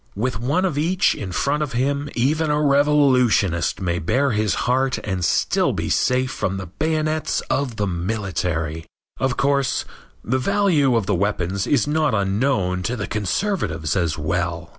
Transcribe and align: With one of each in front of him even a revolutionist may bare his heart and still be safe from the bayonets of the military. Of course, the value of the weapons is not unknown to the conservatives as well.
With 0.15 0.39
one 0.39 0.65
of 0.65 0.79
each 0.79 1.13
in 1.13 1.31
front 1.31 1.61
of 1.61 1.73
him 1.73 2.09
even 2.15 2.49
a 2.49 2.59
revolutionist 2.59 3.79
may 3.81 3.99
bare 3.99 4.31
his 4.31 4.55
heart 4.65 4.97
and 5.03 5.23
still 5.23 5.73
be 5.73 5.89
safe 5.91 6.31
from 6.31 6.57
the 6.57 6.65
bayonets 6.65 7.41
of 7.51 7.75
the 7.75 7.85
military. 7.85 8.87
Of 9.19 9.37
course, 9.37 9.85
the 10.23 10.39
value 10.39 10.95
of 10.95 11.05
the 11.05 11.13
weapons 11.13 11.67
is 11.67 11.85
not 11.85 12.15
unknown 12.15 12.81
to 12.81 12.95
the 12.95 13.05
conservatives 13.05 13.95
as 13.95 14.17
well. 14.17 14.69